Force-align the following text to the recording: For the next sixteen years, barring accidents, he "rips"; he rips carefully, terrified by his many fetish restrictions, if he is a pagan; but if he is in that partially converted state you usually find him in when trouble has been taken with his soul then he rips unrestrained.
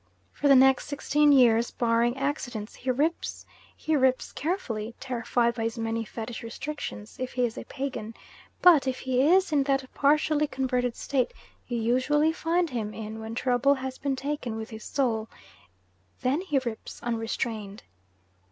For 0.33 0.47
the 0.47 0.55
next 0.55 0.87
sixteen 0.87 1.31
years, 1.31 1.69
barring 1.69 2.17
accidents, 2.17 2.73
he 2.73 2.89
"rips"; 2.89 3.45
he 3.77 3.95
rips 3.95 4.31
carefully, 4.31 4.95
terrified 4.99 5.53
by 5.53 5.61
his 5.61 5.77
many 5.77 6.03
fetish 6.05 6.41
restrictions, 6.41 7.17
if 7.19 7.33
he 7.33 7.45
is 7.45 7.55
a 7.55 7.65
pagan; 7.65 8.15
but 8.63 8.87
if 8.87 9.01
he 9.01 9.21
is 9.21 9.51
in 9.51 9.61
that 9.65 9.85
partially 9.93 10.47
converted 10.47 10.95
state 10.95 11.35
you 11.67 11.77
usually 11.77 12.33
find 12.33 12.71
him 12.71 12.95
in 12.95 13.19
when 13.19 13.35
trouble 13.35 13.75
has 13.75 13.99
been 13.99 14.15
taken 14.15 14.55
with 14.55 14.71
his 14.71 14.83
soul 14.83 15.29
then 16.21 16.41
he 16.41 16.57
rips 16.65 17.03
unrestrained. 17.03 17.83